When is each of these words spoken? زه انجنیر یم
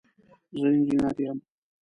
زه 0.59 0.65
انجنیر 0.75 1.15
یم 1.25 1.37